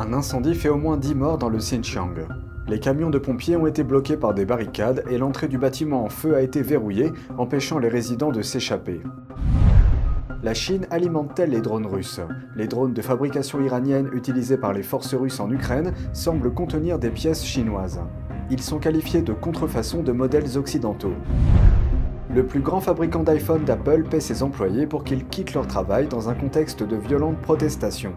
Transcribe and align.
Un 0.00 0.14
incendie 0.14 0.54
fait 0.54 0.70
au 0.70 0.78
moins 0.78 0.96
10 0.96 1.14
morts 1.14 1.36
dans 1.36 1.50
le 1.50 1.58
Xinjiang. 1.58 2.26
Les 2.68 2.80
camions 2.80 3.10
de 3.10 3.18
pompiers 3.18 3.56
ont 3.56 3.66
été 3.66 3.82
bloqués 3.82 4.16
par 4.16 4.32
des 4.32 4.46
barricades 4.46 5.04
et 5.10 5.18
l'entrée 5.18 5.46
du 5.46 5.58
bâtiment 5.58 6.02
en 6.02 6.08
feu 6.08 6.34
a 6.34 6.40
été 6.40 6.62
verrouillée, 6.62 7.12
empêchant 7.36 7.78
les 7.78 7.90
résidents 7.90 8.32
de 8.32 8.40
s'échapper. 8.40 9.02
La 10.42 10.54
Chine 10.54 10.86
alimente-t-elle 10.90 11.50
les 11.50 11.60
drones 11.60 11.84
russes? 11.84 12.22
Les 12.56 12.66
drones 12.66 12.94
de 12.94 13.02
fabrication 13.02 13.60
iranienne 13.60 14.08
utilisés 14.14 14.56
par 14.56 14.72
les 14.72 14.82
forces 14.82 15.12
russes 15.12 15.38
en 15.38 15.50
Ukraine 15.50 15.92
semblent 16.14 16.54
contenir 16.54 16.98
des 16.98 17.10
pièces 17.10 17.44
chinoises. 17.44 18.00
Ils 18.50 18.62
sont 18.62 18.78
qualifiés 18.78 19.20
de 19.20 19.34
contrefaçon 19.34 20.02
de 20.02 20.12
modèles 20.12 20.56
occidentaux. 20.56 21.12
Le 22.34 22.46
plus 22.46 22.60
grand 22.60 22.80
fabricant 22.80 23.22
d'iPhone 23.22 23.64
d'Apple 23.64 24.04
paie 24.04 24.20
ses 24.20 24.42
employés 24.42 24.86
pour 24.86 25.04
qu'ils 25.04 25.26
quittent 25.26 25.52
leur 25.52 25.66
travail 25.66 26.08
dans 26.08 26.30
un 26.30 26.34
contexte 26.34 26.82
de 26.82 26.96
violentes 26.96 27.38
protestations. 27.42 28.14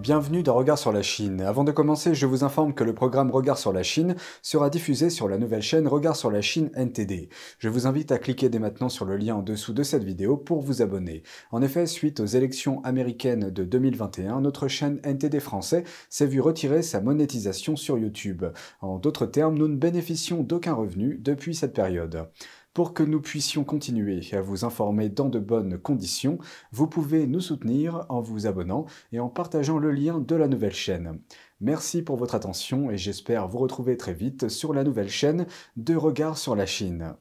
Bienvenue 0.00 0.42
dans 0.42 0.54
Regard 0.54 0.78
sur 0.78 0.92
la 0.92 1.02
Chine. 1.02 1.42
Avant 1.42 1.62
de 1.62 1.72
commencer, 1.72 2.14
je 2.14 2.24
vous 2.24 2.42
informe 2.42 2.72
que 2.72 2.84
le 2.84 2.94
programme 2.94 3.30
Regard 3.30 3.58
sur 3.58 3.70
la 3.70 3.82
Chine 3.82 4.16
sera 4.40 4.70
diffusé 4.70 5.10
sur 5.10 5.28
la 5.28 5.36
nouvelle 5.36 5.60
chaîne 5.60 5.86
Regard 5.86 6.16
sur 6.16 6.30
la 6.30 6.40
Chine 6.40 6.70
NTD. 6.74 7.28
Je 7.58 7.68
vous 7.68 7.86
invite 7.86 8.10
à 8.10 8.18
cliquer 8.18 8.48
dès 8.48 8.58
maintenant 8.58 8.88
sur 8.88 9.04
le 9.04 9.18
lien 9.18 9.34
en 9.34 9.42
dessous 9.42 9.74
de 9.74 9.82
cette 9.82 10.02
vidéo 10.02 10.38
pour 10.38 10.62
vous 10.62 10.80
abonner. 10.80 11.22
En 11.52 11.60
effet, 11.60 11.84
suite 11.84 12.20
aux 12.20 12.24
élections 12.24 12.82
américaines 12.82 13.50
de 13.50 13.62
2021, 13.62 14.40
notre 14.40 14.68
chaîne 14.68 15.02
NTD 15.04 15.38
français 15.38 15.84
s'est 16.08 16.24
vue 16.24 16.40
retirer 16.40 16.80
sa 16.80 17.02
monétisation 17.02 17.76
sur 17.76 17.98
YouTube. 17.98 18.46
En 18.80 18.98
d'autres 18.98 19.26
termes, 19.26 19.58
nous 19.58 19.68
ne 19.68 19.76
bénéficions 19.76 20.42
d'aucun 20.42 20.72
revenu 20.72 21.18
depuis 21.20 21.54
cette 21.54 21.74
période. 21.74 22.26
Pour 22.72 22.94
que 22.94 23.02
nous 23.02 23.20
puissions 23.20 23.64
continuer 23.64 24.20
à 24.32 24.40
vous 24.40 24.64
informer 24.64 25.08
dans 25.08 25.28
de 25.28 25.40
bonnes 25.40 25.76
conditions, 25.76 26.38
vous 26.70 26.86
pouvez 26.86 27.26
nous 27.26 27.40
soutenir 27.40 28.06
en 28.08 28.20
vous 28.20 28.46
abonnant 28.46 28.86
et 29.10 29.18
en 29.18 29.28
partageant 29.28 29.78
le 29.78 29.90
lien 29.90 30.20
de 30.20 30.36
la 30.36 30.46
nouvelle 30.46 30.72
chaîne. 30.72 31.20
Merci 31.60 32.02
pour 32.02 32.16
votre 32.16 32.36
attention 32.36 32.88
et 32.92 32.96
j'espère 32.96 33.48
vous 33.48 33.58
retrouver 33.58 33.96
très 33.96 34.14
vite 34.14 34.48
sur 34.48 34.72
la 34.72 34.84
nouvelle 34.84 35.08
chaîne 35.08 35.46
de 35.76 35.96
Regard 35.96 36.38
sur 36.38 36.54
la 36.54 36.64
Chine. 36.64 37.16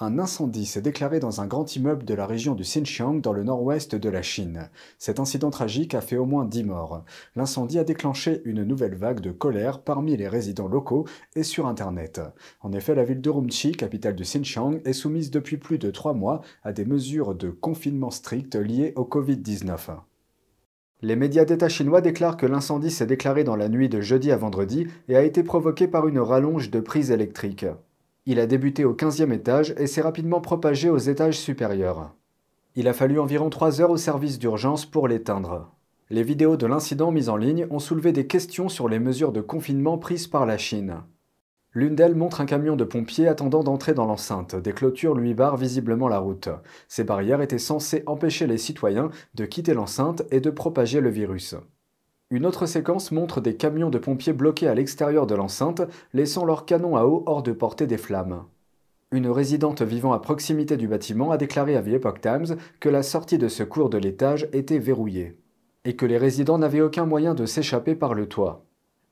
Un 0.00 0.18
incendie 0.18 0.66
s'est 0.66 0.82
déclaré 0.82 1.20
dans 1.20 1.40
un 1.40 1.46
grand 1.46 1.76
immeuble 1.76 2.04
de 2.04 2.14
la 2.14 2.26
région 2.26 2.56
du 2.56 2.64
Xinjiang 2.64 3.20
dans 3.20 3.32
le 3.32 3.44
nord-ouest 3.44 3.94
de 3.94 4.08
la 4.08 4.22
Chine. 4.22 4.68
Cet 4.98 5.20
incident 5.20 5.50
tragique 5.50 5.94
a 5.94 6.00
fait 6.00 6.16
au 6.16 6.26
moins 6.26 6.44
10 6.44 6.64
morts. 6.64 7.04
L'incendie 7.36 7.78
a 7.78 7.84
déclenché 7.84 8.42
une 8.44 8.64
nouvelle 8.64 8.96
vague 8.96 9.20
de 9.20 9.30
colère 9.30 9.82
parmi 9.82 10.16
les 10.16 10.26
résidents 10.26 10.66
locaux 10.66 11.06
et 11.36 11.44
sur 11.44 11.68
Internet. 11.68 12.20
En 12.60 12.72
effet, 12.72 12.96
la 12.96 13.04
ville 13.04 13.20
de 13.20 13.30
Urumqi, 13.30 13.70
capitale 13.70 14.16
du 14.16 14.24
Xinjiang, 14.24 14.80
est 14.84 14.92
soumise 14.92 15.30
depuis 15.30 15.58
plus 15.58 15.78
de 15.78 15.92
trois 15.92 16.12
mois 16.12 16.40
à 16.64 16.72
des 16.72 16.84
mesures 16.84 17.36
de 17.36 17.50
confinement 17.50 18.10
strictes 18.10 18.56
liées 18.56 18.94
au 18.96 19.04
Covid-19. 19.04 19.96
Les 21.02 21.14
médias 21.14 21.44
d'État 21.44 21.68
chinois 21.68 22.00
déclarent 22.00 22.36
que 22.36 22.46
l'incendie 22.46 22.90
s'est 22.90 23.06
déclaré 23.06 23.44
dans 23.44 23.54
la 23.54 23.68
nuit 23.68 23.88
de 23.88 24.00
jeudi 24.00 24.32
à 24.32 24.36
vendredi 24.36 24.88
et 25.06 25.14
a 25.14 25.22
été 25.22 25.44
provoqué 25.44 25.86
par 25.86 26.08
une 26.08 26.18
rallonge 26.18 26.72
de 26.72 26.80
prise 26.80 27.12
électrique. 27.12 27.66
Il 28.26 28.40
a 28.40 28.46
débuté 28.46 28.86
au 28.86 28.94
15e 28.94 29.32
étage 29.32 29.74
et 29.76 29.86
s'est 29.86 30.00
rapidement 30.00 30.40
propagé 30.40 30.88
aux 30.88 30.96
étages 30.96 31.38
supérieurs. 31.38 32.14
Il 32.74 32.88
a 32.88 32.94
fallu 32.94 33.20
environ 33.20 33.50
3 33.50 33.82
heures 33.82 33.90
au 33.90 33.98
service 33.98 34.38
d'urgence 34.38 34.86
pour 34.86 35.08
l'éteindre. 35.08 35.70
Les 36.08 36.22
vidéos 36.22 36.56
de 36.56 36.66
l'incident 36.66 37.12
mises 37.12 37.28
en 37.28 37.36
ligne 37.36 37.66
ont 37.70 37.78
soulevé 37.78 38.12
des 38.12 38.26
questions 38.26 38.70
sur 38.70 38.88
les 38.88 38.98
mesures 38.98 39.32
de 39.32 39.42
confinement 39.42 39.98
prises 39.98 40.26
par 40.26 40.46
la 40.46 40.56
Chine. 40.56 41.02
L'une 41.74 41.96
d'elles 41.96 42.14
montre 42.14 42.40
un 42.40 42.46
camion 42.46 42.76
de 42.76 42.84
pompiers 42.84 43.28
attendant 43.28 43.62
d'entrer 43.62 43.92
dans 43.92 44.06
l'enceinte. 44.06 44.54
Des 44.54 44.72
clôtures 44.72 45.14
lui 45.14 45.34
barrent 45.34 45.56
visiblement 45.56 46.08
la 46.08 46.18
route. 46.18 46.48
Ces 46.88 47.04
barrières 47.04 47.42
étaient 47.42 47.58
censées 47.58 48.04
empêcher 48.06 48.46
les 48.46 48.58
citoyens 48.58 49.10
de 49.34 49.44
quitter 49.44 49.74
l'enceinte 49.74 50.22
et 50.30 50.40
de 50.40 50.50
propager 50.50 51.00
le 51.00 51.10
virus. 51.10 51.56
Une 52.34 52.46
autre 52.46 52.66
séquence 52.66 53.12
montre 53.12 53.40
des 53.40 53.54
camions 53.54 53.90
de 53.90 53.98
pompiers 53.98 54.32
bloqués 54.32 54.66
à 54.66 54.74
l'extérieur 54.74 55.24
de 55.28 55.36
l'enceinte, 55.36 55.82
laissant 56.12 56.44
leurs 56.44 56.66
canons 56.66 56.96
à 56.96 57.04
eau 57.04 57.22
hors 57.26 57.44
de 57.44 57.52
portée 57.52 57.86
des 57.86 57.96
flammes. 57.96 58.42
Une 59.12 59.28
résidente 59.28 59.82
vivant 59.82 60.12
à 60.12 60.18
proximité 60.18 60.76
du 60.76 60.88
bâtiment 60.88 61.30
a 61.30 61.36
déclaré 61.36 61.76
à 61.76 61.82
The 61.84 61.90
Epoch 61.90 62.20
Times 62.20 62.56
que 62.80 62.88
la 62.88 63.04
sortie 63.04 63.38
de 63.38 63.46
secours 63.46 63.88
de 63.88 63.98
l'étage 63.98 64.48
était 64.52 64.80
verrouillée, 64.80 65.38
et 65.84 65.94
que 65.94 66.06
les 66.06 66.18
résidents 66.18 66.58
n'avaient 66.58 66.80
aucun 66.80 67.06
moyen 67.06 67.34
de 67.34 67.46
s'échapper 67.46 67.94
par 67.94 68.14
le 68.14 68.28
toit. 68.28 68.64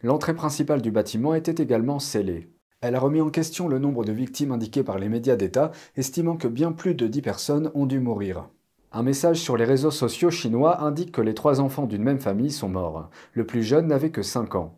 L'entrée 0.02 0.34
principale 0.34 0.82
du 0.82 0.90
bâtiment 0.90 1.32
était 1.32 1.62
également 1.62 2.00
scellée. 2.00 2.50
Elle 2.80 2.96
a 2.96 2.98
remis 2.98 3.20
en 3.20 3.30
question 3.30 3.68
le 3.68 3.78
nombre 3.78 4.04
de 4.04 4.10
victimes 4.10 4.50
indiquées 4.50 4.82
par 4.82 4.98
les 4.98 5.08
médias 5.08 5.36
d'État, 5.36 5.70
estimant 5.94 6.36
que 6.36 6.48
bien 6.48 6.72
plus 6.72 6.96
de 6.96 7.06
10 7.06 7.22
personnes 7.22 7.70
ont 7.76 7.86
dû 7.86 8.00
mourir. 8.00 8.48
Un 8.94 9.02
message 9.02 9.38
sur 9.38 9.56
les 9.56 9.64
réseaux 9.64 9.90
sociaux 9.90 10.30
chinois 10.30 10.82
indique 10.82 11.12
que 11.12 11.22
les 11.22 11.32
trois 11.32 11.62
enfants 11.62 11.86
d'une 11.86 12.02
même 12.02 12.20
famille 12.20 12.50
sont 12.50 12.68
morts. 12.68 13.08
Le 13.32 13.46
plus 13.46 13.62
jeune 13.62 13.86
n'avait 13.86 14.10
que 14.10 14.20
5 14.20 14.54
ans. 14.54 14.76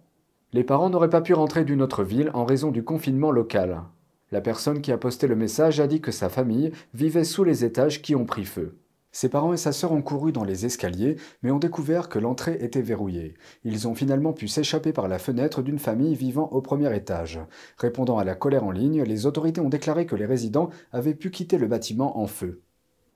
Les 0.52 0.62
parents 0.62 0.88
n'auraient 0.88 1.10
pas 1.10 1.20
pu 1.20 1.34
rentrer 1.34 1.64
d'une 1.64 1.82
autre 1.82 2.04
ville 2.04 2.30
en 2.32 2.44
raison 2.44 2.70
du 2.70 2.84
confinement 2.84 3.32
local. 3.32 3.82
La 4.30 4.41
personne 4.41 4.82
qui 4.82 4.92
a 4.92 4.98
posté 4.98 5.26
le 5.26 5.34
message 5.34 5.80
a 5.80 5.88
dit 5.88 6.00
que 6.00 6.12
sa 6.12 6.28
famille 6.28 6.70
vivait 6.94 7.25
sous 7.25 7.42
les 7.42 7.64
étages 7.64 8.02
qui 8.02 8.14
ont 8.14 8.25
pris 8.25 8.44
feu. 8.44 8.78
Ses 9.10 9.28
parents 9.28 9.52
et 9.52 9.56
sa 9.56 9.72
sœur 9.72 9.91
ont 9.91 10.02
couru 10.02 10.31
dans 10.31 10.44
les 10.44 10.64
escaliers, 10.64 11.16
mais 11.42 11.50
ont 11.50 11.58
découvert 11.58 12.08
que 12.08 12.20
l'entrée 12.20 12.58
était 12.60 12.82
verrouillée. 12.82 13.34
Ils 13.64 13.88
ont 13.88 13.96
finalement 13.96 14.32
pu 14.32 14.46
s'échapper 14.46 14.92
par 14.92 15.08
la 15.08 15.19
fenêtre 15.19 15.60
d'une 15.60 15.81
famille 15.81 16.14
vivant 16.14 16.48
au 16.52 16.60
premier 16.60 16.94
étage. 16.94 17.41
Répondant 17.78 18.19
à 18.19 18.25
la 18.25 18.36
colère 18.36 18.62
en 18.62 18.70
ligne, 18.70 19.02
les 19.02 19.26
autorités 19.26 19.60
ont 19.60 19.69
déclaré 19.69 20.06
que 20.06 20.14
les 20.14 20.26
résidents 20.26 20.70
avaient 20.92 21.14
pu 21.14 21.32
quitter 21.32 21.58
le 21.58 21.66
bâtiment 21.66 22.20
en 22.20 22.28
feu 22.28 22.62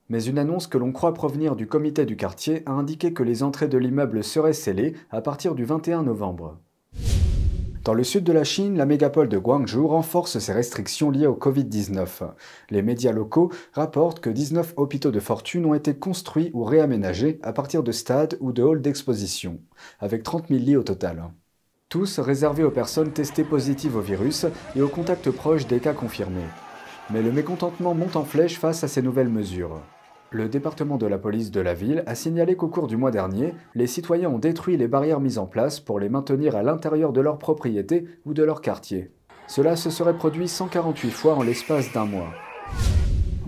mais 0.09 0.23
une 0.25 0.39
annonce 0.39 0.67
que 0.67 0.79
l'on 0.79 0.93
croit 0.93 1.15
provenir 1.15 1.57
du 1.57 1.67
comité 1.67 2.07
du 2.07 2.17
quartier 2.17 2.63
a 2.67 2.73
indiqué 2.73 3.13
que 3.13 3.23
les 3.23 3.43
entrées 3.43 3.69
de 3.69 3.79
l'immeuble 3.79 4.25
seraient 4.25 4.53
scellées 4.53 4.95
à 5.11 5.21
partir 5.21 5.55
du 5.55 5.65
21 5.65 6.03
novembre. 6.03 6.59
Dans 7.89 7.95
le 7.95 8.05
sud 8.05 8.25
de 8.25 8.35
la 8.35 8.45
Chine, 8.45 8.77
la 8.77 8.85
mégapole 8.85 9.31
de 9.31 9.39
Guangzhou 9.39 9.87
renforce 9.89 10.39
ses 10.39 10.53
restrictions 10.53 11.11
liées 11.11 11.27
au 11.27 11.37
Covid-19. 11.37 12.33
Les 12.69 12.83
médias 12.83 13.13
locaux 13.13 13.51
rapportent 13.73 14.21
que 14.21 14.29
19 14.29 14.75
hôpitaux 14.77 15.11
de 15.11 15.21
fortune 15.21 15.65
ont 15.65 15.73
été 15.73 15.95
construits 15.95 16.51
ou 16.53 16.65
réaménagés 16.65 17.39
à 17.43 17.55
partir 17.55 17.83
de 17.83 17.93
stades 17.93 18.37
ou 18.41 18.53
de 18.53 18.63
halls 18.63 18.83
d'exposition, 18.83 19.61
avec 20.01 20.23
30 20.23 20.49
000 20.49 20.61
lits 20.61 20.77
au 20.77 20.83
total. 20.83 21.31
Tous 21.89 22.19
réservés 22.19 22.65
aux 22.65 22.71
personnes 22.71 23.13
testées 23.13 23.43
positives 23.43 23.97
au 23.97 24.03
virus 24.03 24.45
et 24.77 24.83
aux 24.83 24.89
contacts 24.89 25.31
proches 25.31 25.67
des 25.67 25.81
cas 25.81 25.95
confirmés. 25.95 26.45
Mais 27.11 27.23
le 27.23 27.33
mécontentement 27.33 27.95
monte 27.95 28.17
en 28.17 28.25
flèche 28.25 28.59
face 28.59 28.85
à 28.85 28.89
ces 28.89 29.01
nouvelles 29.01 29.31
mesures. 29.31 29.81
Le 30.31 30.47
département 30.49 30.99
de 30.99 31.07
la 31.07 31.17
police 31.17 31.51
de 31.51 31.61
la 31.61 31.73
ville 31.73 32.03
a 32.07 32.15
signalé 32.15 32.55
qu'au 32.55 32.69
cours 32.69 32.87
du 32.87 32.99
mois 32.99 33.11
dernier, 33.11 33.55
les 33.75 33.87
citoyens 33.87 34.29
ont 34.29 34.39
détruit 34.39 34.77
les 34.77 34.87
barrières 34.87 35.21
mises 35.21 35.39
en 35.39 35.47
place 35.47 35.81
pour 35.81 35.99
les 35.99 36.11
maintenir 36.11 36.55
à 36.55 36.63
l'intérieur 36.63 37.15
de 37.15 37.23
leur 37.23 37.39
propriété 37.39 38.07
ou 38.27 38.35
de 38.35 38.43
leur 38.43 38.61
quartier. 38.61 39.11
Cela 39.47 39.75
se 39.75 39.89
serait 39.89 40.19
produit 40.19 40.47
148 40.47 41.11
fois 41.11 41.35
en 41.35 41.43
l'espace 41.43 41.91
d'un 41.95 42.05
mois. 42.05 42.29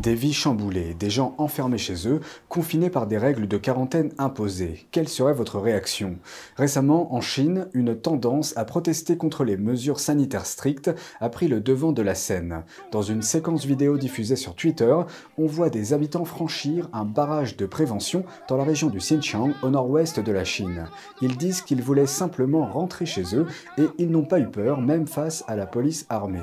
Des 0.01 0.15
vies 0.15 0.33
chamboulées, 0.33 0.95
des 0.95 1.11
gens 1.11 1.35
enfermés 1.37 1.77
chez 1.77 2.09
eux, 2.09 2.21
confinés 2.49 2.89
par 2.89 3.07
des 3.07 3.19
règles 3.19 3.47
de 3.47 3.59
quarantaine 3.59 4.13
imposées. 4.17 4.87
Quelle 4.93 5.09
serait 5.11 5.35
votre 5.35 5.59
réaction? 5.59 6.17
Récemment, 6.57 7.15
en 7.15 7.21
Chine, 7.21 7.69
une 7.75 7.95
tendance 7.95 8.57
à 8.57 8.65
protester 8.65 9.19
contre 9.19 9.45
les 9.45 9.59
mesures 9.59 10.01
sanitaires 10.01 10.47
strictes 10.47 10.91
a 11.21 11.29
pris 11.29 11.49
le 11.49 11.61
devant 11.61 11.93
de 11.93 12.01
la 12.01 12.15
scène. 12.15 12.63
Dans 12.93 13.03
une 13.03 13.21
séquence 13.21 13.67
vidéo 13.67 13.99
diffusée 13.99 14.37
sur 14.37 14.55
Twitter, 14.55 14.97
on 15.37 15.47
voit 15.47 15.69
des 15.69 15.93
habitants 15.93 16.25
franchir 16.25 16.89
un 16.95 17.05
barrage 17.05 17.59
de 17.59 17.67
prévention 17.67 18.25
dans 18.49 18.57
la 18.57 18.65
région 18.65 18.89
du 18.89 19.01
Xinjiang, 19.01 19.53
au 19.63 19.69
nord-ouest 19.69 20.19
de 20.19 20.33
la 20.33 20.45
Chine. 20.45 20.87
Ils 21.21 21.37
disent 21.37 21.61
qu'ils 21.61 21.83
voulaient 21.83 22.07
simplement 22.07 22.65
rentrer 22.65 23.05
chez 23.05 23.37
eux 23.37 23.47
et 23.77 23.85
ils 23.99 24.11
n'ont 24.11 24.25
pas 24.25 24.41
eu 24.41 24.49
peur, 24.49 24.81
même 24.81 25.07
face 25.07 25.45
à 25.47 25.57
la 25.57 25.67
police 25.67 26.07
armée. 26.09 26.41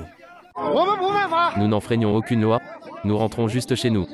Nous 1.56 1.68
n'en 1.68 1.80
freignons 1.80 2.16
aucune 2.16 2.42
loi, 2.42 2.60
nous 3.04 3.16
rentrons 3.16 3.48
juste 3.48 3.74
chez 3.74 3.90
nous. 3.90 4.06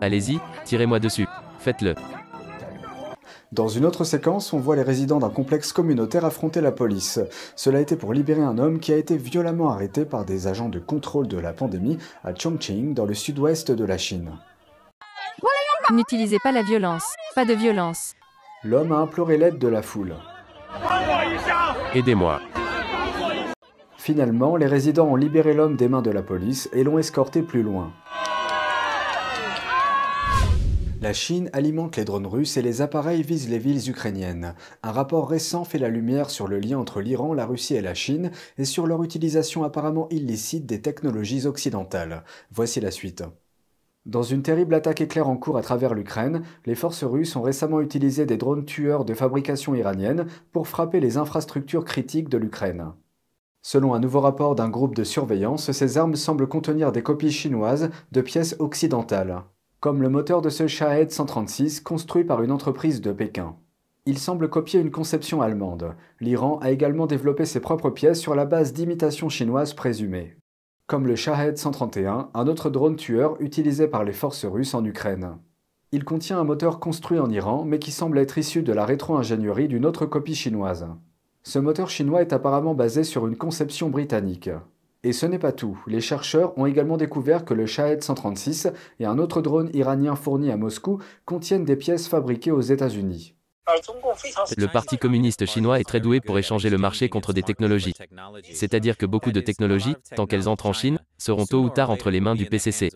Allez-y, 0.00 0.38
tirez-moi 0.64 0.98
dessus. 0.98 1.26
Faites-le. 1.58 1.94
Dans 3.52 3.68
une 3.68 3.86
autre 3.86 4.04
séquence, 4.04 4.52
on 4.52 4.58
voit 4.58 4.76
les 4.76 4.82
résidents 4.82 5.18
d'un 5.18 5.30
complexe 5.30 5.72
communautaire 5.72 6.24
affronter 6.24 6.60
la 6.60 6.72
police. 6.72 7.20
Cela 7.54 7.78
a 7.78 7.80
été 7.80 7.96
pour 7.96 8.12
libérer 8.12 8.42
un 8.42 8.58
homme 8.58 8.80
qui 8.80 8.92
a 8.92 8.96
été 8.96 9.16
violemment 9.16 9.70
arrêté 9.70 10.04
par 10.04 10.24
des 10.24 10.46
agents 10.46 10.68
de 10.68 10.80
contrôle 10.80 11.28
de 11.28 11.38
la 11.38 11.52
pandémie 11.52 11.98
à 12.24 12.34
Chongqing, 12.34 12.92
dans 12.92 13.06
le 13.06 13.14
sud-ouest 13.14 13.70
de 13.70 13.84
la 13.84 13.98
Chine. 13.98 14.32
N'utilisez 15.92 16.38
pas 16.42 16.50
la 16.50 16.62
violence. 16.62 17.04
Pas 17.36 17.44
de 17.44 17.54
violence. 17.54 18.14
L'homme 18.64 18.90
a 18.90 18.96
imploré 18.96 19.38
l'aide 19.38 19.58
de 19.58 19.68
la 19.68 19.82
foule. 19.82 20.16
Aidez-moi. 21.94 22.40
Finalement, 24.06 24.54
les 24.54 24.66
résidents 24.66 25.08
ont 25.08 25.16
libéré 25.16 25.52
l'homme 25.52 25.74
des 25.74 25.88
mains 25.88 26.00
de 26.00 26.12
la 26.12 26.22
police 26.22 26.68
et 26.72 26.84
l'ont 26.84 26.96
escorté 26.96 27.42
plus 27.42 27.64
loin. 27.64 27.92
La 31.00 31.12
Chine 31.12 31.50
alimente 31.52 31.96
les 31.96 32.04
drones 32.04 32.28
russes 32.28 32.56
et 32.56 32.62
les 32.62 32.82
appareils 32.82 33.24
visent 33.24 33.48
les 33.48 33.58
villes 33.58 33.90
ukrainiennes. 33.90 34.54
Un 34.84 34.92
rapport 34.92 35.28
récent 35.28 35.64
fait 35.64 35.80
la 35.80 35.88
lumière 35.88 36.30
sur 36.30 36.46
le 36.46 36.60
lien 36.60 36.78
entre 36.78 37.00
l'Iran, 37.00 37.34
la 37.34 37.46
Russie 37.46 37.74
et 37.74 37.80
la 37.80 37.94
Chine 37.94 38.30
et 38.58 38.64
sur 38.64 38.86
leur 38.86 39.02
utilisation 39.02 39.64
apparemment 39.64 40.08
illicite 40.10 40.66
des 40.66 40.80
technologies 40.80 41.44
occidentales. 41.44 42.22
Voici 42.52 42.80
la 42.80 42.92
suite. 42.92 43.24
Dans 44.04 44.22
une 44.22 44.42
terrible 44.42 44.76
attaque 44.76 45.00
éclair 45.00 45.28
en 45.28 45.36
cours 45.36 45.58
à 45.58 45.62
travers 45.62 45.94
l'Ukraine, 45.94 46.44
les 46.64 46.76
forces 46.76 47.02
russes 47.02 47.34
ont 47.34 47.42
récemment 47.42 47.80
utilisé 47.80 48.24
des 48.24 48.36
drones 48.36 48.66
tueurs 48.66 49.04
de 49.04 49.14
fabrication 49.14 49.74
iranienne 49.74 50.26
pour 50.52 50.68
frapper 50.68 51.00
les 51.00 51.16
infrastructures 51.16 51.84
critiques 51.84 52.28
de 52.28 52.38
l'Ukraine. 52.38 52.92
Selon 53.68 53.94
un 53.94 53.98
nouveau 53.98 54.20
rapport 54.20 54.54
d'un 54.54 54.68
groupe 54.68 54.94
de 54.94 55.02
surveillance, 55.02 55.72
ces 55.72 55.98
armes 55.98 56.14
semblent 56.14 56.46
contenir 56.46 56.92
des 56.92 57.02
copies 57.02 57.32
chinoises 57.32 57.90
de 58.12 58.20
pièces 58.20 58.54
occidentales, 58.60 59.42
comme 59.80 60.02
le 60.02 60.08
moteur 60.08 60.40
de 60.40 60.50
ce 60.50 60.68
Shahed 60.68 61.10
136 61.10 61.80
construit 61.80 62.22
par 62.22 62.44
une 62.44 62.52
entreprise 62.52 63.00
de 63.00 63.10
Pékin. 63.10 63.56
Il 64.04 64.18
semble 64.18 64.48
copier 64.48 64.78
une 64.78 64.92
conception 64.92 65.42
allemande. 65.42 65.96
L'Iran 66.20 66.60
a 66.62 66.70
également 66.70 67.08
développé 67.08 67.44
ses 67.44 67.58
propres 67.58 67.90
pièces 67.90 68.20
sur 68.20 68.36
la 68.36 68.44
base 68.44 68.72
d'imitations 68.72 69.28
chinoises 69.28 69.74
présumées 69.74 70.36
comme 70.86 71.08
le 71.08 71.16
Shahed 71.16 71.58
131, 71.58 72.30
un 72.32 72.46
autre 72.46 72.70
drone 72.70 72.94
tueur 72.94 73.34
utilisé 73.40 73.88
par 73.88 74.04
les 74.04 74.12
forces 74.12 74.44
russes 74.44 74.74
en 74.74 74.84
Ukraine. 74.84 75.38
Il 75.90 76.04
contient 76.04 76.38
un 76.38 76.44
moteur 76.44 76.78
construit 76.78 77.18
en 77.18 77.30
Iran, 77.30 77.64
mais 77.64 77.80
qui 77.80 77.90
semble 77.90 78.18
être 78.18 78.38
issu 78.38 78.62
de 78.62 78.72
la 78.72 78.86
rétro-ingénierie 78.86 79.66
d'une 79.66 79.86
autre 79.86 80.06
copie 80.06 80.36
chinoise. 80.36 80.86
Ce 81.46 81.60
moteur 81.60 81.88
chinois 81.88 82.22
est 82.22 82.32
apparemment 82.32 82.74
basé 82.74 83.04
sur 83.04 83.28
une 83.28 83.36
conception 83.36 83.88
britannique. 83.88 84.50
Et 85.04 85.12
ce 85.12 85.26
n'est 85.26 85.38
pas 85.38 85.52
tout, 85.52 85.80
les 85.86 86.00
chercheurs 86.00 86.58
ont 86.58 86.66
également 86.66 86.96
découvert 86.96 87.44
que 87.44 87.54
le 87.54 87.66
Shahed 87.66 88.02
136 88.02 88.66
et 88.98 89.04
un 89.06 89.16
autre 89.18 89.42
drone 89.42 89.70
iranien 89.72 90.16
fourni 90.16 90.50
à 90.50 90.56
Moscou 90.56 91.00
contiennent 91.24 91.64
des 91.64 91.76
pièces 91.76 92.08
fabriquées 92.08 92.50
aux 92.50 92.62
États-Unis. 92.62 93.36
Le 94.58 94.66
Parti 94.66 94.98
communiste 94.98 95.46
chinois 95.46 95.78
est 95.78 95.84
très 95.84 96.00
doué 96.00 96.20
pour 96.20 96.36
échanger 96.36 96.68
le 96.68 96.78
marché 96.78 97.08
contre 97.08 97.32
des 97.32 97.44
technologies. 97.44 97.94
C'est-à-dire 98.52 98.96
que 98.96 99.06
beaucoup 99.06 99.30
de 99.30 99.40
technologies, 99.40 99.94
tant 100.16 100.26
qu'elles 100.26 100.48
entrent 100.48 100.66
en 100.66 100.72
Chine, 100.72 100.98
seront 101.16 101.46
tôt 101.46 101.62
ou 101.62 101.70
tard 101.70 101.90
entre 101.90 102.10
les 102.10 102.20
mains 102.20 102.34
du 102.34 102.46
PCC. 102.46 102.90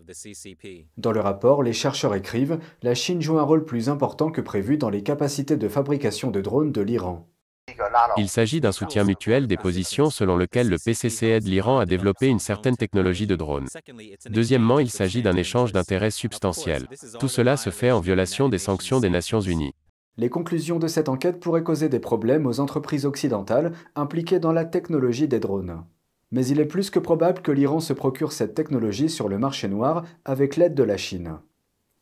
Dans 0.96 1.12
le 1.12 1.20
rapport, 1.20 1.62
les 1.62 1.73
chercheurs 1.73 2.17
écrivent 2.17 2.58
La 2.82 2.96
Chine 2.96 3.23
joue 3.23 3.38
un 3.38 3.44
rôle 3.44 3.64
plus 3.64 3.88
important 3.88 4.32
que 4.32 4.41
prévu 4.41 4.76
dans 4.76 4.91
les 4.91 5.05
capacités 5.05 5.56
de 5.56 5.69
fabrication 5.69 6.32
de 6.32 6.41
drones 6.41 6.73
de 6.73 6.81
l'Iran. 6.81 7.29
Il 8.17 8.28
s'agit 8.28 8.61
d'un 8.61 8.72
soutien 8.72 9.05
mutuel 9.05 9.46
des 9.46 9.56
positions 9.56 10.11
selon 10.11 10.37
lequel 10.37 10.69
le 10.69 10.78
PCC 10.78 11.26
aide 11.26 11.46
l'Iran 11.46 11.78
à 11.78 11.87
développer 11.87 12.26
une 12.26 12.38
certaine 12.38 12.76
technologie 12.76 13.26
de 13.26 13.37
drone. 13.37 13.67
Deuxièmement, 14.28 14.78
il 14.78 14.90
s'agit 14.90 15.22
d'un 15.22 15.37
échange 15.37 15.72
d'intérêts 15.72 16.11
substantiels. 16.11 16.87
Tout 17.19 17.28
cela 17.28 17.56
se 17.56 17.70
fait 17.70 17.90
en 17.90 18.00
violation 18.00 18.49
des 18.49 18.58
sanctions 18.58 19.00
des 19.00 19.11
Nations 19.11 19.40
Unies. 19.40 19.75
Les 20.17 20.28
conclusions 20.28 20.78
de 20.78 20.88
cette 20.88 21.08
enquête 21.08 21.40
pourraient 21.40 21.62
causer 21.62 21.88
des 21.88 22.00
problèmes 22.00 22.46
aux 22.46 22.61
entreprises 22.61 23.06
occidentales 23.06 23.72
impliquées 23.94 24.38
dans 24.38 24.52
la 24.52 24.64
technologie 24.64 25.28
des 25.28 25.40
drones. 25.40 25.84
Mais 26.32 26.46
il 26.46 26.61
est 26.61 26.67
plus 26.67 26.90
que 26.90 26.99
probable 26.99 27.43
que 27.43 27.52
l'Iran 27.52 27.81
se 27.81 27.93
procure 27.93 28.32
cette 28.32 28.55
technologie 28.55 29.08
sur 29.08 29.28
le 29.28 29.38
marché 29.38 29.69
noir 29.69 30.05
avec 30.25 30.56
l'aide 30.56 30.75
de 30.75 30.82
la 30.82 30.96
Chine. 30.96 31.38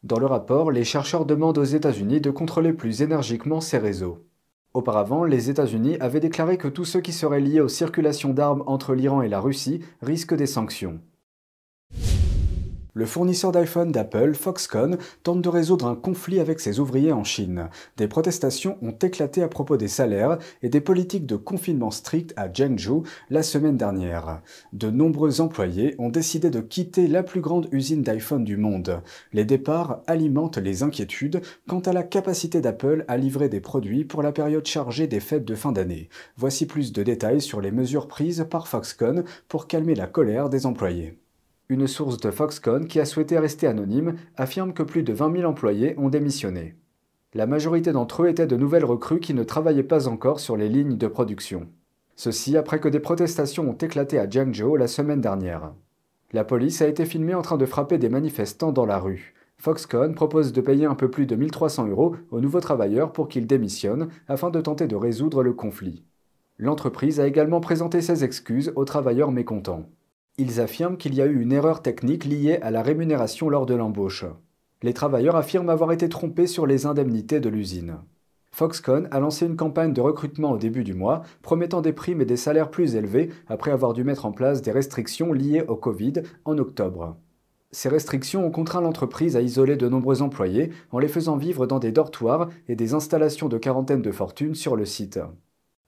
Dans 0.03 0.19
le 0.19 0.27
rapport, 0.27 0.71
les 0.71 0.85
chercheurs 0.85 1.27
demandent 1.27 1.59
aux 1.59 1.65
États-Unis 1.65 2.21
de 2.21 2.31
contrôler 2.31 2.73
plus 2.73 3.03
énergiquement 3.03 3.61
ces 3.61 3.79
réseaux. 3.79 4.25
Auparavant, 4.75 5.25
les 5.25 5.49
États-Unis 5.49 5.97
avaient 5.99 6.21
déclaré 6.21 6.59
que 6.59 6.69
tous 6.69 6.85
ceux 6.85 7.01
qui 7.01 7.13
seraient 7.13 7.41
liés 7.41 7.61
aux 7.61 7.69
circulations 7.69 8.35
d'armes 8.35 8.63
entre 8.67 8.95
l'Iran 8.95 9.23
et 9.23 9.29
la 9.29 9.41
Russie 9.41 9.81
risquent 10.03 10.37
des 10.37 10.47
sanctions. 10.47 11.01
Le 12.99 13.07
fournisseur 13.07 13.53
d'iPhone 13.53 13.93
d'Apple, 13.93 14.35
Foxconn, 14.35 14.99
tente 15.23 15.41
de 15.41 15.49
résoudre 15.49 15.87
un 15.87 15.95
conflit 15.95 16.41
avec 16.41 16.59
ses 16.59 16.81
ouvriers 16.81 17.13
en 17.13 17.23
Chine. 17.23 17.69
Des 17.97 18.09
protestations 18.09 18.77
ont 18.83 18.91
éclaté 18.91 19.41
à 19.41 19.47
propos 19.47 19.77
des 19.77 19.87
salaires 19.87 20.39
et 20.65 20.69
des 20.69 20.81
politiques 20.81 21.25
de 21.25 21.37
confinement 21.37 21.93
strict 21.93 22.35
à 22.37 22.53
Zhengzhou 22.53 23.05
la 23.31 23.45
semaine 23.45 23.77
dernière. 23.77 24.43
De 24.73 24.91
nombreux 24.91 25.41
employés 25.41 25.95
ont 26.01 26.09
décidé 26.09 26.51
de 26.51 26.59
quitter 26.59 27.07
la 27.07 27.23
plus 27.23 27.41
grande 27.41 27.69
usine 27.71 28.03
d'iPhone 28.03 28.43
du 28.43 28.57
monde. 28.57 29.01
Les 29.33 29.45
départs 29.45 30.03
alimentent 30.09 30.59
les 30.59 30.83
inquiétudes 30.83 31.41
quant 31.69 31.79
à 31.79 31.93
la 31.93 32.03
capacité 32.03 32.61
d'Apple 32.61 33.05
à 33.07 33.17
livrer 33.17 33.49
des 33.49 33.61
produits 33.61 34.05
pour 34.05 34.25
la 34.25 34.33
période 34.33 34.67
chargée 34.67 35.07
des 35.07 35.21
fêtes 35.21 35.45
de 35.45 35.55
fin 35.55 35.71
d'année. 35.71 36.09
Voici 36.37 36.67
plus 36.67 36.93
de 36.93 37.05
détails 37.05 37.43
sur 37.43 37.61
les 37.61 37.71
mesures 37.71 38.09
prises 38.09 38.45
par 38.51 38.67
Foxconn 38.67 39.23
pour 39.47 39.69
calmer 39.69 39.95
la 39.95 40.09
colère 40.09 40.49
des 40.49 40.67
employés. 40.67 41.17
Une 41.71 41.87
source 41.87 42.19
de 42.19 42.31
Foxconn 42.31 42.87
qui 42.87 42.99
a 42.99 43.05
souhaité 43.05 43.39
rester 43.39 43.67
anonyme 43.67 44.15
affirme 44.39 44.73
que 44.73 44.83
plus 44.83 45.03
de 45.03 45.13
20 45.13 45.37
000 45.37 45.51
employés 45.51 45.95
ont 45.99 46.09
démissionné. 46.09 46.77
La 47.35 47.47
majorité 47.47 47.93
d'entre 47.93 48.23
eux 48.23 48.29
étaient 48.29 48.47
de 48.47 48.57
nouvelles 48.57 48.87
recrues 48.87 49.21
qui 49.21 49.35
ne 49.35 49.45
travaillaient 49.45 49.83
pas 49.83 50.09
encore 50.09 50.41
sur 50.41 50.57
les 50.57 50.71
lignes 50.71 50.97
de 50.97 51.07
production. 51.09 51.69
Ceci 52.17 52.57
après 52.57 52.81
que 52.81 52.89
des 52.89 53.01
protestations 53.01 53.69
ont 53.69 53.75
éclaté 53.77 54.19
à 54.19 54.27
Jiangzhou 54.29 54.77
la 54.77 54.87
semaine 54.87 55.21
dernière. 55.21 55.75
La 56.33 56.43
police 56.43 56.81
a 56.81 56.89
été 56.89 57.05
filmée 57.05 57.35
en 57.35 57.43
train 57.43 57.59
de 57.59 57.67
frapper 57.67 57.99
des 57.99 58.09
manifestants 58.09 58.73
dans 58.73 58.87
la 58.87 58.99
rue. 58.99 59.35
Foxconn 59.59 60.15
propose 60.15 60.55
de 60.55 60.63
payer 60.63 60.87
un 60.87 60.95
peu 60.95 61.11
plus 61.11 61.27
de 61.27 61.37
1300 61.37 61.89
euros 61.89 62.17
aux 62.31 62.41
nouveaux 62.41 62.61
travailleurs 62.61 63.13
pour 63.13 63.29
qu'ils 63.29 63.47
démissionnent 63.47 64.09
afin 64.27 64.49
de 64.49 64.61
tenter 64.63 64.87
de 64.87 64.97
résoudre 64.97 65.43
le 65.43 65.53
conflit. 65.53 66.03
L'entreprise 66.57 67.21
a 67.21 67.27
également 67.27 67.61
présenté 67.61 68.01
ses 68.01 68.25
excuses 68.25 68.73
aux 68.75 68.87
travailleurs 68.87 69.33
mécontents. 69.33 69.85
Ils 70.41 70.61
affirment 70.61 70.97
qu'il 70.97 71.15
y 71.17 71.21
a 71.21 71.27
eu 71.27 71.41
une 71.41 71.51
erreur 71.51 71.83
technique 71.83 72.25
liée 72.25 72.61
à 72.63 72.71
la 72.71 72.81
rémunération 72.81 73.49
lors 73.49 73.67
de 73.67 73.75
l'embauche. 73.75 74.25
Les 74.83 74.95
travailleurs 74.95 75.35
affirment 75.35 75.71
avoir 75.71 75.91
été 75.91 76.09
trompés 76.09 76.47
sur 76.47 76.65
les 76.65 76.87
indemnités 76.87 77.41
de 77.41 77.49
l'usine. 77.49 77.97
Foxconn 78.53 79.09
a 79.11 79.19
lancé 79.19 79.47
une 79.47 79.57
campagne 79.57 79.93
de 79.93 80.01
recrutement 80.01 80.53
au 80.53 80.57
début 80.57 80.85
du 80.85 80.95
mois, 80.95 81.23
promettant 81.43 81.81
des 81.81 81.93
primes 81.93 82.21
et 82.21 82.25
des 82.25 82.37
salaires 82.37 82.71
plus 82.71 82.95
élevés 82.95 83.31
après 83.49 83.73
avoir 83.73 83.95
dû 83.95 84.05
mettre 84.05 84.27
en 84.27 84.33
place 84.33 84.63
des 84.63 84.71
restrictions 84.71 85.33
liées 85.33 85.65
au 85.67 85.75
Covid 85.75 86.15
en 86.45 86.57
octobre. 86.59 87.17
Ces 87.73 87.89
restrictions 87.89 88.47
ont 88.47 88.53
contraint 88.53 88.81
l'entreprise 88.81 89.37
à 89.37 89.43
isoler 89.43 89.77
de 89.77 89.89
nombreux 89.89 90.23
employés 90.23 90.71
en 90.93 91.01
les 91.01 91.09
faisant 91.09 91.37
vivre 91.37 91.67
dans 91.67 91.81
des 91.81 91.93
dortoirs 91.93 92.49
et 92.69 92.77
des 92.77 92.95
installations 92.95 93.49
de 93.49 93.59
quarantaine 93.59 94.03
de 94.03 94.13
fortune 94.13 94.55
sur 94.55 94.77
le 94.77 94.85
site. 94.85 95.19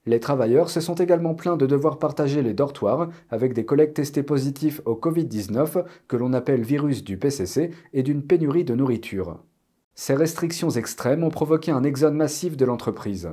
Les 0.07 0.21
travailleurs 0.21 0.71
se 0.71 0.81
sont 0.81 0.95
également 0.95 1.35
plaints 1.35 1.59
de 1.59 1.67
devoir 1.67 1.99
partager 1.99 2.43
les 2.43 2.55
dortoirs 2.55 3.11
avec 3.29 3.53
des 3.53 3.67
collègues 3.67 3.93
testés 3.93 4.23
positifs 4.23 4.81
au 4.87 4.95
Covid-19, 4.95 5.85
que 6.09 6.17
l'on 6.17 6.33
appelle 6.33 6.63
virus 6.63 7.05
du 7.05 7.19
PCC, 7.19 7.71
et 7.93 8.03
d'une 8.03 8.23
pénurie 8.23 8.65
de 8.65 8.75
nourriture. 8.75 9.39
Ces 9.95 10.15
restrictions 10.15 10.71
extrêmes 10.71 11.23
ont 11.23 11.31
provoqué 11.31 11.71
un 11.71 11.85
exode 11.85 12.15
massif 12.15 12.57
de 12.57 12.65
l'entreprise. 12.65 13.29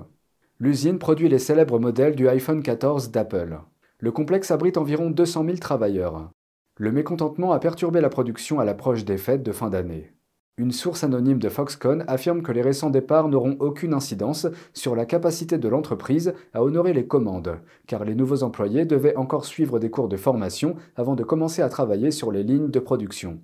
L'usine 0.60 1.00
produit 1.00 1.30
les 1.30 1.40
célèbres 1.40 1.80
modèles 1.80 2.16
du 2.16 2.28
iPhone 2.28 2.62
14 2.62 3.12
d'Apple. 3.12 3.60
Le 4.00 4.12
complexe 4.12 4.52
abrite 4.52 4.78
environ 4.78 5.10
200 5.10 5.46
000 5.46 5.58
travailleurs. 5.58 6.32
Le 6.78 6.92
mécontentement 6.92 7.54
a 7.54 7.60
perturbé 7.60 8.02
la 8.02 8.10
production 8.10 8.60
à 8.60 8.66
l'approche 8.66 9.06
des 9.06 9.18
fêtes 9.18 9.44
de 9.44 9.52
fin 9.52 9.70
d'année. 9.70 10.17
Une 10.60 10.72
source 10.72 11.04
anonyme 11.04 11.38
de 11.38 11.50
Foxconn 11.50 12.04
affirme 12.08 12.42
que 12.42 12.52
les 12.52 12.64
récents 12.64 12.90
départs 12.90 13.28
n'auront 13.28 13.58
aucune 13.60 13.94
incidence 13.94 14.48
sur 14.74 14.96
la 14.96 15.06
capacité 15.06 15.60
de 15.60 15.68
l'entreprise 15.68 16.34
à 16.52 16.64
honorer 16.64 16.94
les 16.94 17.06
commandes, 17.06 17.60
car 17.86 18.04
les 18.04 18.16
nouveaux 18.16 18.42
employés 18.42 18.86
devaient 18.86 19.16
encore 19.18 19.46
suivre 19.46 19.78
des 19.78 19.92
cours 19.92 20.08
de 20.08 20.18
formation 20.18 20.76
avant 20.96 21.14
de 21.14 21.24
commencer 21.24 21.62
à 21.62 21.70
travailler 21.70 22.10
sur 22.10 22.32
les 22.32 22.42
lignes 22.42 22.72
de 22.72 22.80
production. 22.80 23.40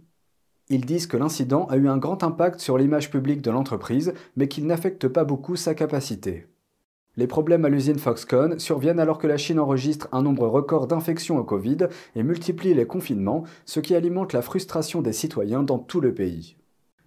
Ils 0.70 0.88
disent 0.88 1.06
que 1.06 1.18
l'incident 1.18 1.68
a 1.68 1.78
eu 1.78 1.88
un 1.88 2.00
grand 2.00 2.24
impact 2.24 2.60
sur 2.60 2.80
l'image 2.80 3.12
publique 3.12 3.44
de 3.44 3.52
l'entreprise, 3.52 4.16
mais 4.36 4.48
qu'il 4.48 4.66
n'affecte 4.66 5.08
pas 5.08 5.24
beaucoup 5.24 5.56
sa 5.56 5.76
capacité. 5.76 6.48
Les 7.16 7.28
problèmes 7.28 7.66
à 7.66 7.70
l'usine 7.70 8.00
Foxconn 8.00 8.58
surviennent 8.58 9.00
alors 9.00 9.20
que 9.20 9.28
la 9.28 9.38
Chine 9.38 9.60
enregistre 9.60 10.08
un 10.14 10.24
nombre 10.24 10.48
record 10.48 10.88
d'infections 10.88 11.38
au 11.38 11.44
Covid 11.44 11.78
et 12.16 12.24
multiplie 12.24 12.74
les 12.74 12.88
confinements, 12.88 13.44
ce 13.66 13.82
qui 13.82 13.94
alimente 13.94 14.34
la 14.34 14.42
frustration 14.42 15.04
des 15.04 15.14
citoyens 15.14 15.62
dans 15.62 15.78
tout 15.78 16.02
le 16.02 16.16
pays. 16.16 16.58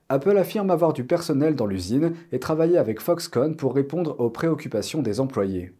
Apple 0.08 0.38
affirme 0.38 0.70
avoir 0.70 0.92
du 0.92 1.02
personnel 1.02 1.56
dans 1.56 1.66
l'usine 1.66 2.12
et 2.30 2.38
travailler 2.38 2.78
avec 2.78 3.00
Foxconn 3.00 3.56
pour 3.56 3.74
répondre 3.74 4.14
aux 4.20 4.30
préoccupations 4.30 5.02
des 5.02 5.18
employés. 5.18 5.72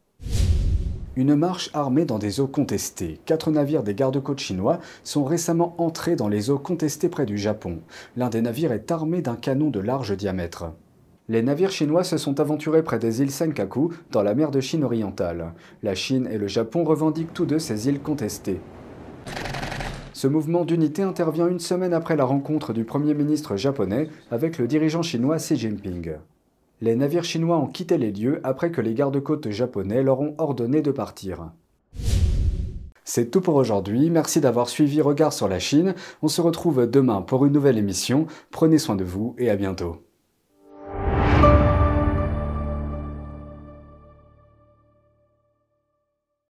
Une 1.15 1.37
marche 1.37 1.71
armée 1.75 2.05
dans 2.05 2.19
des 2.19 2.41
eaux 2.41 2.49
contestées. 2.49 3.21
Quatre 3.25 3.53
navires 3.53 3.85
des 3.85 3.95
gardes-côtes 3.95 4.41
chinois 4.41 4.81
sont 5.05 5.25
récemment 5.25 5.77
entrés 5.79 6.17
dans 6.17 6.27
les 6.27 6.51
eaux 6.51 6.59
contestées 6.59 7.09
près 7.09 7.25
du 7.25 7.39
Japon. 7.39 7.79
L'un 8.17 8.29
des 8.29 8.43
navires 8.43 8.73
est 8.73 8.91
armé 8.91 9.23
d'un 9.23 9.37
canon 9.37 9.71
de 9.71 9.79
large 9.79 10.17
diamètre. 10.17 10.73
Les 11.29 11.43
navires 11.43 11.71
chinois 11.71 12.03
se 12.03 12.19
sont 12.19 12.41
aventurés 12.41 12.83
près 12.83 12.99
des 12.99 13.23
îles 13.23 13.31
Senkaku, 13.31 13.93
dans 14.11 14.25
la 14.25 14.35
mer 14.35 14.51
de 14.51 14.61
Chine 14.61 14.83
orientale. 14.83 15.53
La 15.85 15.95
Chine 15.95 16.29
et 16.31 16.39
le 16.39 16.49
Japon 16.49 16.83
revendiquent 16.83 17.33
tous 17.33 17.47
deux 17.47 17.61
ces 17.61 17.89
îles 17.89 18.01
contestées. 18.01 18.61
Ce 20.17 20.27
mouvement 20.27 20.65
d'unité 20.65 21.03
intervient 21.03 21.47
une 21.47 21.61
semaine 21.61 21.93
après 21.93 22.17
la 22.17 22.25
rencontre 22.25 22.73
du 22.73 22.85
Premier 22.85 23.13
ministre 23.13 23.57
japonais 23.57 24.09
avec 24.31 24.57
le 24.57 24.67
dirigeant 24.67 25.03
chinois 25.03 25.37
Xi 25.37 25.57
Jinping. 25.57 26.13
Les 26.81 26.97
navires 26.97 27.23
chinois 27.23 27.59
ont 27.59 27.67
quitté 27.67 27.99
les 27.99 28.13
lieux 28.13 28.41
après 28.43 28.71
que 28.71 28.81
les 28.81 28.95
gardes-côtes 28.95 29.51
japonais 29.51 30.03
leur 30.03 30.23
ont 30.23 30.35
ordonné 30.39 30.81
de 30.81 30.91
partir. 30.91 31.51
C'est 33.05 33.31
tout 33.31 33.43
pour 33.43 33.57
aujourd'hui, 33.57 34.09
merci 34.09 34.41
d'avoir 34.41 34.71
suivi 34.71 35.03
Regard 35.03 35.35
sur 35.35 35.49
la 35.49 35.59
Chine. 35.59 35.95
On 36.23 36.29
se 36.29 36.41
retrouve 36.41 36.91
demain 36.91 37.21
pour 37.21 37.45
une 37.45 37.53
nouvelle 37.53 37.77
émission. 37.77 38.27
Prenez 38.51 38.79
soin 38.79 38.97
de 38.97 39.05
vous 39.05 39.35
et 39.37 39.51
à 39.51 39.57
bientôt. 39.57 40.06